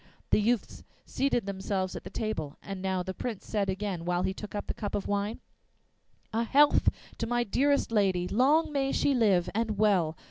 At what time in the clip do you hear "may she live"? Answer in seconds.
8.71-9.47